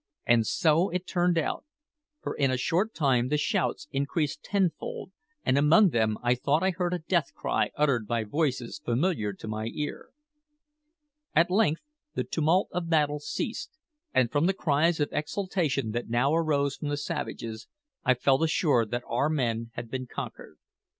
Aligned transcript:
And 0.25 0.47
so 0.47 0.89
it 0.89 1.05
turned 1.05 1.37
out; 1.37 1.63
for 2.23 2.33
in 2.33 2.49
a 2.49 2.57
short 2.57 2.95
time 2.95 3.27
the 3.27 3.37
shouts 3.37 3.87
increased 3.91 4.41
tenfold, 4.43 5.11
and 5.45 5.59
among 5.59 5.89
them 5.89 6.17
I 6.23 6.33
thought 6.33 6.63
I 6.63 6.71
heard 6.71 6.95
a 6.95 6.97
death 6.97 7.35
cry 7.35 7.69
uttered 7.75 8.07
by 8.07 8.23
voices 8.23 8.81
familiar 8.83 9.31
to 9.33 9.47
my 9.47 9.67
ear. 9.67 10.09
At 11.35 11.51
length 11.51 11.83
the 12.15 12.23
tumult 12.23 12.69
of 12.71 12.89
battle 12.89 13.19
ceased, 13.19 13.77
and 14.11 14.31
from 14.31 14.47
the 14.47 14.55
cries 14.55 14.99
of 14.99 15.09
exultation 15.11 15.91
that 15.91 16.09
now 16.09 16.33
arose 16.33 16.77
from 16.77 16.89
the 16.89 16.97
savages, 16.97 17.67
I 18.03 18.15
felt 18.15 18.41
assured 18.41 18.89
that 18.89 19.03
our 19.07 19.29
men 19.29 19.69
had 19.75 19.91
been 19.91 20.07
conquered. 20.07 20.57